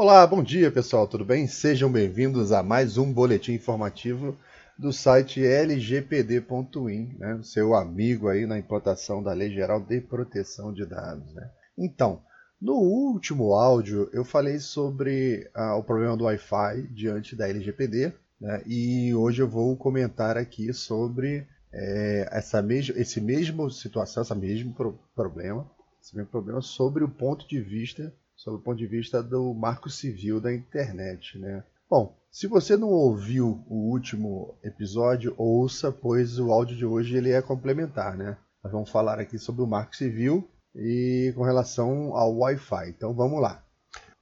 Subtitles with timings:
[0.00, 1.48] Olá, bom dia pessoal, tudo bem?
[1.48, 4.38] Sejam bem-vindos a mais um boletim informativo
[4.78, 7.40] do site lgpd.in, né?
[7.42, 11.34] seu amigo aí na implantação da Lei Geral de Proteção de Dados.
[11.34, 11.50] Né?
[11.76, 12.22] Então,
[12.62, 18.62] no último áudio eu falei sobre ah, o problema do Wi-Fi diante da LGPD né?
[18.66, 24.72] e hoje eu vou comentar aqui sobre é, essa mesma, esse mesmo situação, esse mesmo
[24.74, 25.68] pro problema,
[26.00, 29.90] esse mesmo problema sobre o ponto de vista sob o ponto de vista do marco
[29.90, 31.62] civil da internet, né?
[31.90, 37.32] Bom, se você não ouviu o último episódio, ouça, pois o áudio de hoje ele
[37.32, 38.38] é complementar, né?
[38.62, 42.90] Nós vamos falar aqui sobre o marco civil e com relação ao Wi-Fi.
[42.90, 43.64] Então vamos lá.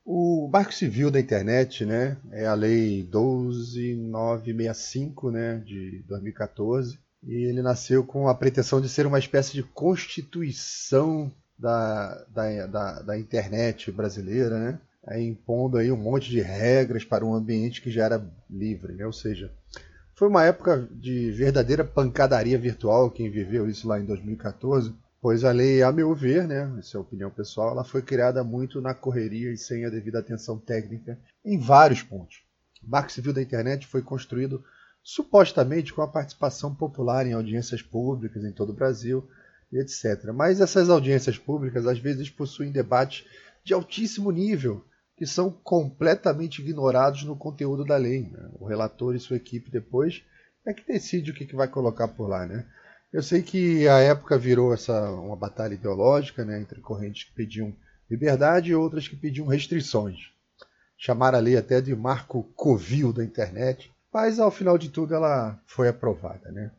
[0.04, 7.60] O Marco Civil da Internet, né, é a Lei 12965, né, de 2014, e ele
[7.60, 13.90] nasceu com a pretensão de ser uma espécie de constituição da, da, da, da internet
[13.90, 14.80] brasileira, né?
[15.18, 19.06] Impondo aí um monte de regras para um ambiente que já era livre, né?
[19.06, 19.52] ou seja,
[20.16, 25.52] foi uma época de verdadeira pancadaria virtual quem viveu isso lá em 2014, pois a
[25.52, 28.94] lei, a meu ver, né, essa é a opinião pessoal, ela foi criada muito na
[28.94, 32.42] correria e sem a devida atenção técnica em vários pontos.
[32.82, 34.64] O Marco Civil da Internet foi construído
[35.02, 39.28] supostamente com a participação popular em audiências públicas em todo o Brasil,
[39.72, 40.32] etc.
[40.34, 43.26] Mas essas audiências públicas às vezes possuem debates
[43.64, 44.84] de altíssimo nível
[45.16, 48.28] que são completamente ignorados no conteúdo da lei.
[48.30, 48.50] Né?
[48.60, 50.22] O relator e sua equipe depois
[50.64, 52.44] é que decide o que, que vai colocar por lá.
[52.44, 52.66] Né?
[53.12, 57.74] Eu sei que a época virou essa uma batalha ideológica né, entre correntes que pediam
[58.10, 60.30] liberdade e outras que pediam restrições.
[60.98, 65.58] Chamaram a lei até de marco covil da internet, mas ao final de tudo ela
[65.66, 66.50] foi aprovada.
[66.50, 66.70] Né?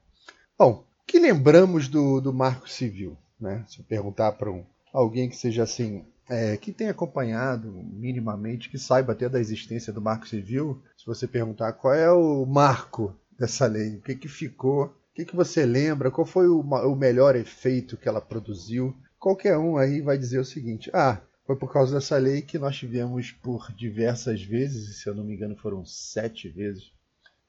[0.57, 3.17] Bom, que lembramos do, do Marco Civil?
[3.39, 3.63] Né?
[3.67, 8.77] Se eu perguntar para um, alguém que seja assim, é, que tenha acompanhado minimamente, que
[8.77, 13.65] saiba até da existência do Marco Civil, se você perguntar qual é o marco dessa
[13.65, 17.37] lei, o que, que ficou, o que, que você lembra, qual foi o, o melhor
[17.37, 21.95] efeito que ela produziu, qualquer um aí vai dizer o seguinte: ah, foi por causa
[21.95, 26.49] dessa lei que nós tivemos por diversas vezes, se eu não me engano foram sete
[26.49, 26.91] vezes,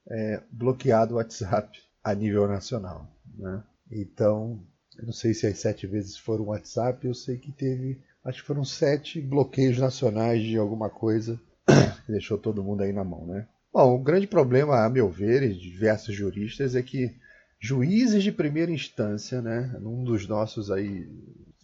[0.09, 3.07] é, bloqueado o WhatsApp a nível nacional.
[3.37, 3.63] Né?
[3.91, 4.61] Então,
[5.03, 8.65] não sei se as sete vezes foram WhatsApp, eu sei que teve, acho que foram
[8.65, 11.41] sete bloqueios nacionais de alguma coisa
[12.07, 13.47] que deixou todo mundo aí na mão, né?
[13.73, 17.15] Bom, o grande problema, a meu ver, e de diversos juristas, é que
[17.61, 21.07] juízes de primeira instância, né, num dos nossos aí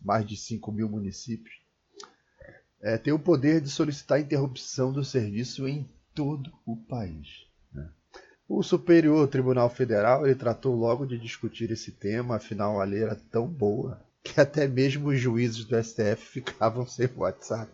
[0.03, 1.55] mais de 5 mil municípios,
[2.83, 7.47] é, tem o poder de solicitar interrupção do serviço em todo o país.
[8.47, 13.15] O Superior Tribunal Federal ele tratou logo de discutir esse tema, afinal a lei era
[13.15, 17.71] tão boa que até mesmo os juízes do STF ficavam sem WhatsApp.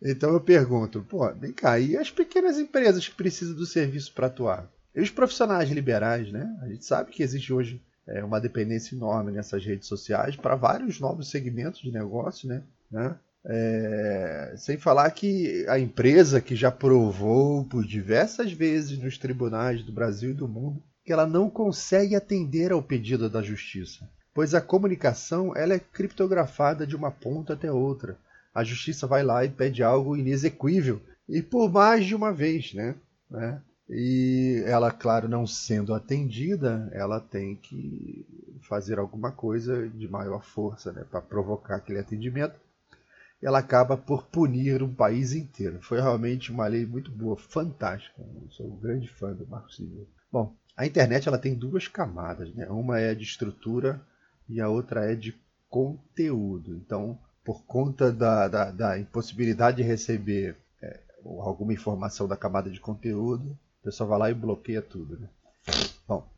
[0.00, 4.26] Então eu pergunto, pô, vem cá, e as pequenas empresas que precisam do serviço para
[4.26, 4.68] atuar?
[4.94, 6.48] E os profissionais liberais, né?
[6.60, 11.00] A gente sabe que existe hoje é, uma dependência enorme nessas redes sociais para vários
[11.00, 12.62] novos segmentos de negócio, né?
[12.90, 13.16] né?
[13.44, 19.92] É, sem falar que a empresa que já provou por diversas vezes nos tribunais do
[19.92, 24.60] Brasil e do mundo que ela não consegue atender ao pedido da justiça, pois a
[24.60, 28.16] comunicação ela é criptografada de uma ponta até outra.
[28.54, 32.94] A justiça vai lá e pede algo inexequível e por mais de uma vez, né?
[33.28, 33.60] né?
[33.88, 38.24] E ela, claro, não sendo atendida, ela tem que
[38.62, 42.54] fazer alguma coisa de maior força, né, para provocar aquele atendimento
[43.42, 45.80] ela acaba por punir um país inteiro.
[45.82, 48.22] Foi realmente uma lei muito boa, fantástica.
[48.22, 50.06] Eu sou um grande fã do Marco Civil.
[50.30, 52.66] Bom, a internet ela tem duas camadas, né?
[52.68, 54.00] Uma é de estrutura
[54.48, 55.34] e a outra é de
[55.68, 56.76] conteúdo.
[56.76, 62.78] Então, por conta da, da, da impossibilidade de receber é, alguma informação da camada de
[62.80, 65.18] conteúdo, o pessoal vai lá e bloqueia tudo.
[65.18, 65.28] Né?
[66.06, 66.28] Bom,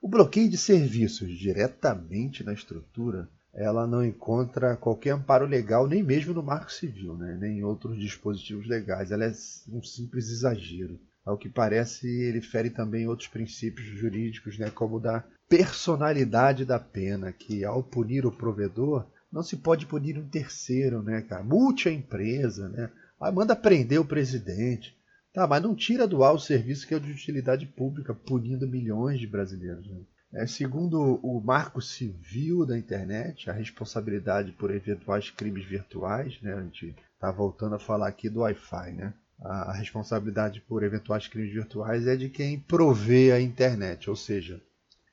[0.00, 6.32] o bloqueio de serviços diretamente na estrutura ela não encontra qualquer amparo legal, nem mesmo
[6.32, 7.36] no Marco Civil, né?
[7.38, 9.10] nem em outros dispositivos legais.
[9.10, 9.32] Ela é
[9.68, 10.98] um simples exagero.
[11.24, 14.70] Ao que parece, ele fere também outros princípios jurídicos, né?
[14.70, 20.18] como o da personalidade da pena, que ao punir o provedor, não se pode punir
[20.18, 21.42] um terceiro, né, cara?
[21.42, 22.90] Multe a empresa, né?
[23.18, 24.94] Ah, manda prender o presidente.
[25.32, 29.18] Tá, mas não tira do ar o serviço que é de utilidade pública, punindo milhões
[29.18, 29.86] de brasileiros.
[29.86, 30.00] Né?
[30.34, 36.62] É, segundo o Marco Civil da Internet, a responsabilidade por eventuais crimes virtuais, né, a
[36.62, 39.12] gente está voltando a falar aqui do Wi-Fi, né?
[39.40, 44.62] A responsabilidade por eventuais crimes virtuais é de quem provê a internet, ou seja,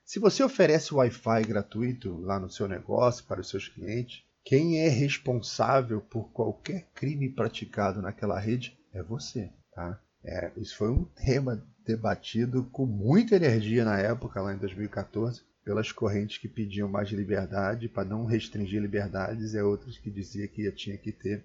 [0.06, 4.88] se você oferece Wi-Fi gratuito lá no seu negócio para os seus clientes, quem é
[4.88, 10.00] responsável por qualquer crime praticado naquela rede é você, tá?
[10.24, 15.92] É, isso foi um tema debatido com muita energia na época, lá em 2014, pelas
[15.92, 20.98] correntes que pediam mais liberdade para não restringir liberdades e outras que diziam que tinha
[20.98, 21.44] que ter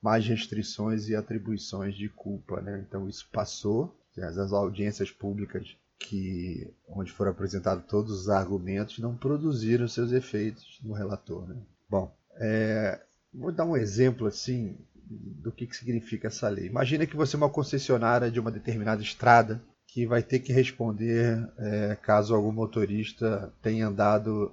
[0.00, 2.60] mais restrições e atribuições de culpa.
[2.60, 2.84] Né?
[2.86, 9.88] Então isso passou, as audiências públicas que onde foram apresentados todos os argumentos não produziram
[9.88, 11.46] seus efeitos no relator.
[11.48, 11.56] Né?
[11.88, 13.00] Bom, é,
[13.34, 14.76] vou dar um exemplo assim
[15.10, 16.66] do que, que significa essa lei.
[16.66, 21.48] Imagina que você é uma concessionária de uma determinada estrada que vai ter que responder
[21.58, 24.52] é, caso algum motorista tenha andado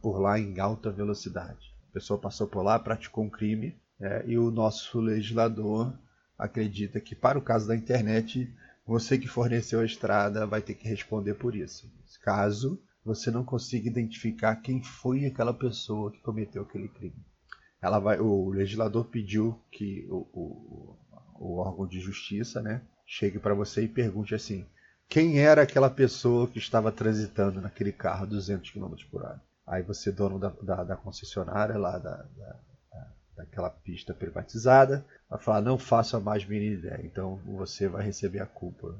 [0.00, 1.74] por lá em alta velocidade.
[1.90, 5.92] A pessoa passou por lá, praticou um crime é, e o nosso legislador
[6.38, 8.52] acredita que, para o caso da internet,
[8.86, 11.90] você que forneceu a estrada vai ter que responder por isso.
[12.22, 17.24] Caso você não consiga identificar quem foi aquela pessoa que cometeu aquele crime.
[17.84, 20.96] Ela vai, o legislador pediu que o, o,
[21.34, 24.64] o órgão de justiça né, chegue para você e pergunte assim:
[25.06, 29.38] quem era aquela pessoa que estava transitando naquele carro a 200 km por hora?
[29.66, 32.56] Aí você, dono da, da, da concessionária lá, da, da,
[33.36, 38.40] daquela pista privatizada, vai falar: não faço a mais mínima ideia, então você vai receber
[38.40, 38.98] a culpa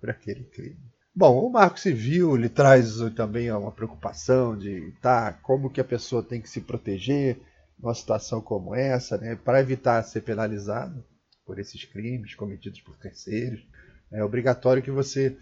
[0.00, 0.78] por aquele crime.
[1.12, 6.22] Bom, o Marco Civil lhe traz também uma preocupação de tá, como que a pessoa
[6.22, 7.40] tem que se proteger
[7.78, 11.04] numa situação como essa, né, para evitar ser penalizado
[11.44, 13.66] por esses crimes cometidos por terceiros.
[14.10, 15.36] É obrigatório que você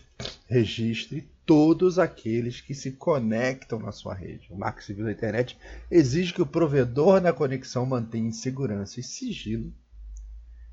[0.47, 4.49] registre todos aqueles que se conectam na sua rede.
[4.51, 5.59] O Marco Civil da Internet
[5.91, 9.73] exige que o provedor na conexão mantenha em segurança e sigilo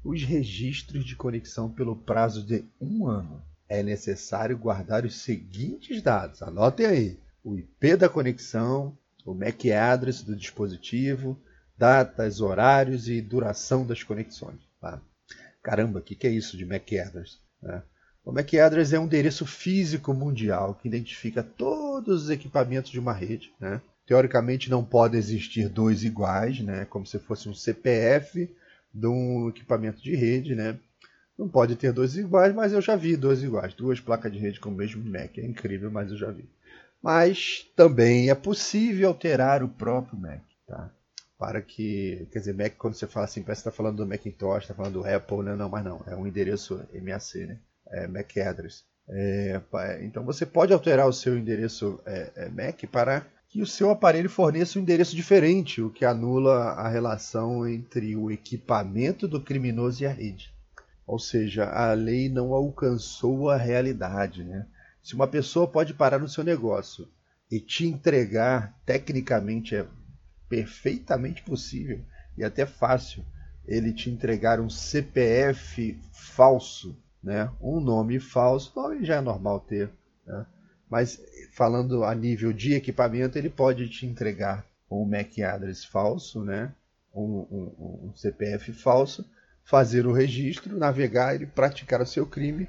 [0.03, 3.43] os registros de conexão pelo prazo de um ano.
[3.67, 6.41] É necessário guardar os seguintes dados.
[6.41, 11.37] Anotem aí: o IP da conexão, o MAC address do dispositivo,
[11.79, 14.59] datas, horários e duração das conexões.
[14.81, 15.01] Tá?
[15.63, 17.39] Caramba, o que, que é isso de MAC address?
[17.63, 17.81] Né?
[18.25, 23.13] O MAC address é um endereço físico mundial que identifica todos os equipamentos de uma
[23.13, 23.53] rede.
[23.57, 23.81] Né?
[24.05, 26.83] Teoricamente não pode existir dois iguais, né?
[26.83, 28.53] como se fosse um CPF
[28.93, 30.55] de um equipamento de rede.
[30.55, 30.77] Né?
[31.37, 34.59] Não pode ter dois iguais, mas eu já vi dois iguais, duas placas de rede
[34.59, 35.39] com o mesmo MAC.
[35.39, 36.43] É incrível, mas eu já vi.
[37.01, 40.43] Mas também é possível alterar o próprio MAC.
[40.67, 40.91] Tá?
[41.39, 44.63] Para que, quer dizer, Mac, quando você fala assim, parece que está falando do Macintosh,
[44.63, 45.55] está falando do Apple, né?
[45.55, 47.57] não, mas não, é um endereço MAC, né?
[47.87, 48.83] É Mac address.
[49.07, 49.59] É,
[50.01, 54.29] então você pode alterar o seu endereço é, é, Mac para que o seu aparelho
[54.29, 60.05] forneça um endereço diferente, o que anula a relação entre o equipamento do criminoso e
[60.05, 60.53] a rede.
[61.07, 64.43] Ou seja, a lei não alcançou a realidade.
[64.43, 64.67] Né?
[65.01, 67.07] Se uma pessoa pode parar no seu negócio
[67.49, 69.87] e te entregar, tecnicamente é
[70.49, 72.01] perfeitamente possível
[72.37, 73.23] e até fácil
[73.67, 77.51] ele te entregar um CPF falso, né?
[77.61, 79.91] um nome falso, nome já é normal ter,
[80.25, 80.45] né?
[80.89, 81.21] mas
[81.53, 86.73] falando a nível de equipamento, ele pode te entregar um MAC address falso, né?
[87.13, 89.29] um, um, um CPF falso,
[89.63, 92.67] fazer o registro, navegar e praticar o seu crime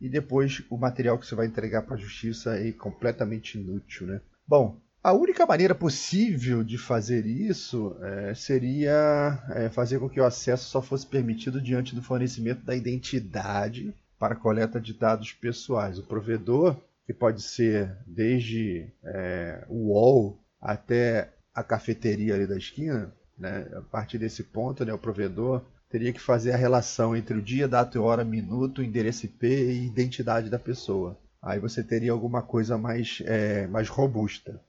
[0.00, 4.06] e depois o material que você vai entregar para a justiça é completamente inútil.
[4.06, 4.20] Né?
[4.46, 10.24] Bom, a única maneira possível de fazer isso é, seria é, fazer com que o
[10.24, 15.96] acesso só fosse permitido diante do fornecimento da identidade para coleta de dados pessoais.
[15.96, 16.76] O provedor,
[17.06, 23.82] que pode ser desde é, o UOL até a cafeteria ali da esquina, né, a
[23.82, 28.00] partir desse ponto, né, o provedor teria que fazer a relação entre o dia, data,
[28.00, 31.16] hora, minuto, endereço IP e identidade da pessoa.
[31.40, 34.60] Aí você teria alguma coisa mais, é, mais robusta.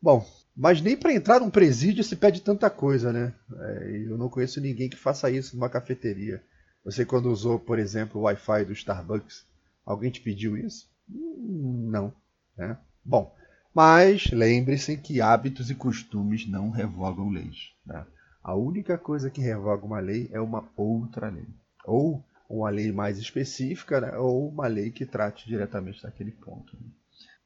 [0.00, 0.24] Bom,
[0.56, 3.34] mas nem para entrar num presídio se pede tanta coisa, né?
[3.58, 6.42] É, eu não conheço ninguém que faça isso numa cafeteria.
[6.84, 9.44] Você quando usou, por exemplo, o Wi-Fi do Starbucks,
[9.84, 10.88] alguém te pediu isso?
[11.10, 12.12] Hum, não.
[12.56, 12.78] Né?
[13.04, 13.34] Bom,
[13.74, 17.72] mas lembre-se que hábitos e costumes não revogam leis.
[17.84, 18.06] Né?
[18.42, 21.46] A única coisa que revoga uma lei é uma outra lei.
[21.84, 24.16] Ou uma lei mais específica, né?
[24.16, 26.76] ou uma lei que trate diretamente daquele ponto.
[26.80, 26.88] Né?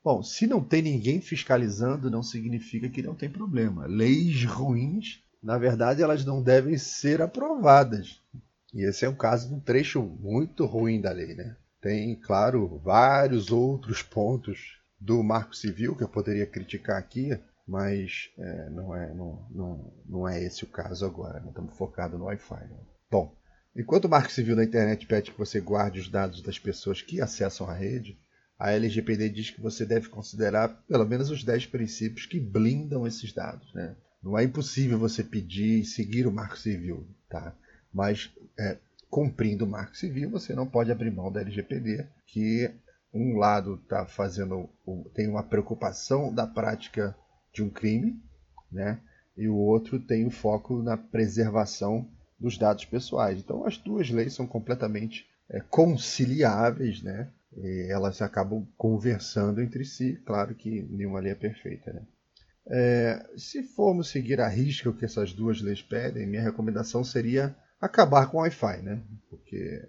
[0.03, 3.87] Bom, se não tem ninguém fiscalizando, não significa que não tem problema.
[3.87, 8.21] Leis ruins, na verdade, elas não devem ser aprovadas.
[8.73, 11.57] E esse é um caso de um trecho muito ruim da lei, né?
[11.81, 18.71] Tem, claro, vários outros pontos do Marco Civil que eu poderia criticar aqui, mas é,
[18.71, 21.41] não, é, não, não, não é esse o caso agora.
[21.41, 21.49] Né?
[21.49, 22.65] Estamos focados no Wi-Fi.
[22.65, 22.77] Né?
[23.11, 23.35] Bom,
[23.75, 27.21] enquanto o Marco Civil da internet pede que você guarde os dados das pessoas que
[27.21, 28.19] acessam a rede,
[28.61, 33.33] a LGPD diz que você deve considerar pelo menos os 10 princípios que blindam esses
[33.33, 33.73] dados.
[33.73, 33.97] Né?
[34.23, 37.57] Não é impossível você pedir e seguir o Marco Civil, tá?
[37.91, 38.77] mas é,
[39.09, 42.71] cumprindo o Marco Civil, você não pode abrir mão da LGPD, que
[43.15, 44.69] um lado está fazendo,
[45.15, 47.17] tem uma preocupação da prática
[47.53, 48.23] de um crime,
[48.71, 49.01] né?
[49.37, 52.07] E o outro tem o foco na preservação
[52.39, 53.41] dos dados pessoais.
[53.41, 57.29] Então, as duas leis são completamente é, conciliáveis, né?
[57.57, 60.21] E elas acabam conversando entre si.
[60.25, 62.03] Claro que nenhuma lei é perfeita, né?
[62.73, 67.57] É, se formos seguir a risca o que essas duas leis pedem, minha recomendação seria
[67.81, 69.03] acabar com o Wi-Fi, né?
[69.29, 69.89] Porque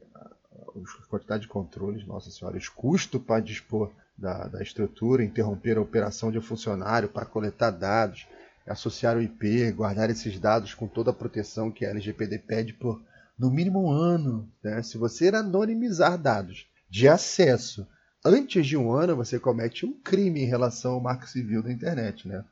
[0.55, 5.81] a quantidade de controles, nossa senhora, os custos para dispor da, da estrutura, interromper a
[5.81, 8.27] operação de um funcionário para coletar dados,
[8.65, 13.01] associar o IP, guardar esses dados com toda a proteção que a LGPD pede por
[13.37, 14.49] no mínimo um ano.
[14.63, 14.81] Né?
[14.81, 17.87] Se você anonimizar dados de acesso
[18.23, 22.27] antes de um ano, você comete um crime em relação ao marco civil da internet.
[22.27, 22.43] Né?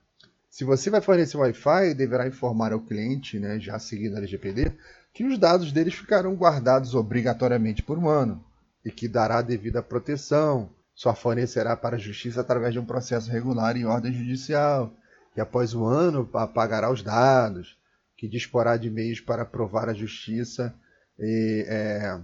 [0.50, 4.72] Se você vai fornecer Wi-Fi, deverá informar ao cliente, né, já seguindo a LGPD,
[5.14, 8.42] que os dados deles ficarão guardados obrigatoriamente por um ano
[8.84, 13.76] e que dará devida proteção, só fornecerá para a justiça através de um processo regular
[13.76, 14.94] em ordem judicial,
[15.34, 17.78] que após um ano apagará os dados,
[18.16, 20.74] que disporá de meios para provar a justiça,
[21.20, 22.20] e, é,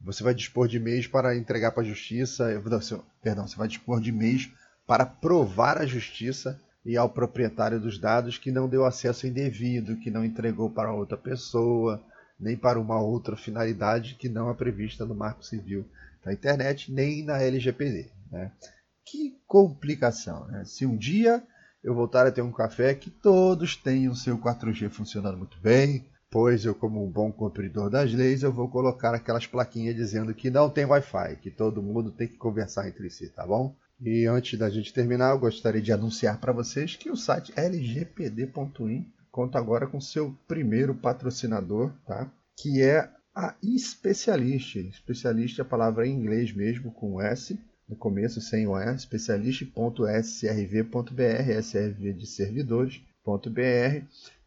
[0.00, 2.46] você vai dispor de meios para entregar para a justiça,
[3.22, 4.50] perdão, você vai dispor de meios
[4.86, 10.10] para provar à justiça e ao proprietário dos dados que não deu acesso indevido, que
[10.10, 12.02] não entregou para outra pessoa,
[12.38, 15.84] nem para uma outra finalidade que não é prevista no Marco Civil
[16.24, 18.10] da Internet, nem na LGPD.
[18.30, 18.52] Né?
[19.04, 20.46] Que complicação!
[20.46, 20.64] Né?
[20.64, 21.42] Se um dia
[21.82, 26.64] eu voltar a ter um café, que todos tenham seu 4G funcionando muito bem, pois
[26.64, 30.68] eu, como um bom cumpridor das leis, eu vou colocar aquelas plaquinhas dizendo que não
[30.68, 33.74] tem Wi-Fi, que todo mundo tem que conversar entre si, tá bom?
[34.00, 39.06] E antes da gente terminar, eu gostaria de anunciar para vocês que o site lgpd.in
[39.30, 42.30] conta agora com seu primeiro patrocinador, tá?
[42.56, 44.76] que é a Specialist.
[44.92, 47.58] Specialist é a palavra em inglês mesmo, com S
[47.88, 54.04] no começo, sem o E, specialist.srv.br, SRV de servidores.br,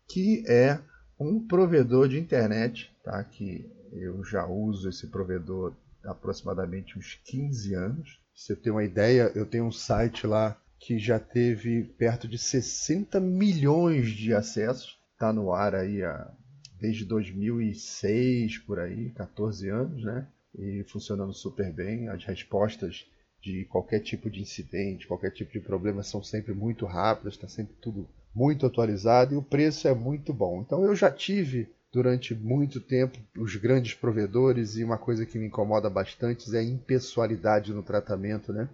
[0.08, 0.80] que é
[1.22, 3.24] um provedor de internet, tá?
[3.24, 5.74] que eu já uso esse provedor
[6.04, 8.20] há aproximadamente uns 15 anos.
[8.34, 13.20] você tem uma ideia, eu tenho um site lá que já teve perto de 60
[13.20, 15.00] milhões de acessos.
[15.14, 16.32] Está no ar aí há,
[16.80, 20.28] desde 2006, por aí, 14 anos, né?
[20.58, 22.10] E funcionando super bem.
[22.10, 23.06] As respostas
[23.44, 27.76] de qualquer tipo de incidente, qualquer tipo de problema são sempre muito rápidas, está sempre
[27.80, 30.62] tudo muito atualizado e o preço é muito bom.
[30.62, 35.48] Então eu já tive durante muito tempo os grandes provedores e uma coisa que me
[35.48, 38.70] incomoda bastante é a impessoalidade no tratamento, né?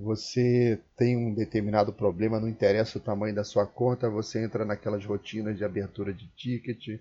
[0.00, 5.04] você tem um determinado problema, não interessa o tamanho da sua conta, você entra naquelas
[5.04, 6.98] rotinas de abertura de ticket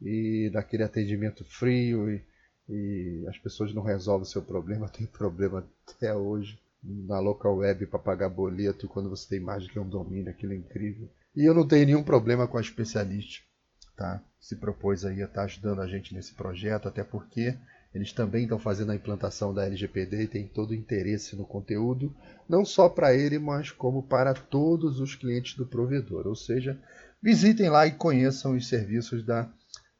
[0.00, 2.22] e daquele atendimento frio e,
[2.68, 4.88] e as pessoas não resolvem o seu problema.
[4.96, 9.70] Tem problema até hoje na local web para pagar boleto quando você tem mais do
[9.70, 11.08] que um domínio, aquilo é incrível.
[11.34, 13.44] E eu não tenho nenhum problema com a especialista,
[13.96, 14.22] tá?
[14.40, 17.56] Se propôs aí a estar tá ajudando a gente nesse projeto, até porque
[17.96, 22.14] eles também estão fazendo a implantação da LGPD e têm todo o interesse no conteúdo,
[22.48, 26.26] não só para ele, mas como para todos os clientes do provedor.
[26.26, 26.78] Ou seja,
[27.22, 29.50] visitem lá e conheçam os serviços da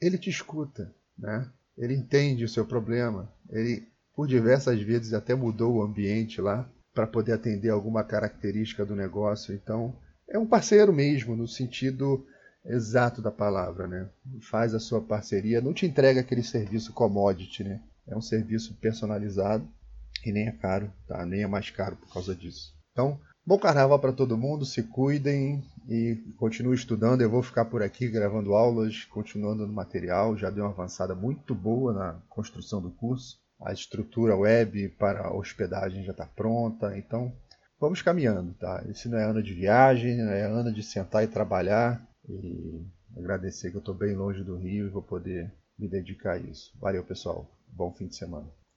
[0.00, 1.50] ele te escuta, né?
[1.76, 7.06] ele entende o seu problema, ele por diversas vezes até mudou o ambiente lá para
[7.06, 9.52] poder atender alguma característica do negócio.
[9.52, 9.96] Então,
[10.28, 12.24] é um parceiro mesmo, no sentido
[12.64, 14.08] exato da palavra, né?
[14.40, 17.80] Faz a sua parceria, não te entrega aquele serviço commodity, né?
[18.06, 19.66] É um serviço personalizado
[20.24, 21.24] e nem é caro, tá?
[21.24, 22.72] Nem é mais caro por causa disso.
[22.92, 27.20] Então, bom carnaval para todo mundo, se cuidem, e continuo estudando.
[27.20, 30.36] Eu vou ficar por aqui gravando aulas, continuando no material.
[30.36, 33.38] Já deu uma avançada muito boa na construção do curso.
[33.60, 36.96] A estrutura web para hospedagem já está pronta.
[36.96, 37.32] Então,
[37.78, 38.82] vamos caminhando, tá?
[38.88, 42.02] Esse não é ano de viagem, é ano de sentar e trabalhar.
[42.28, 46.38] E agradecer que eu estou bem longe do Rio e vou poder me dedicar a
[46.38, 46.72] isso.
[46.80, 47.50] Valeu, pessoal.
[47.68, 48.48] Bom fim de semana.